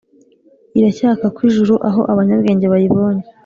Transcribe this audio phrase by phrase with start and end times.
[0.77, 3.23] iracyaka kw ijuru aho abanyabwenge bayibonye.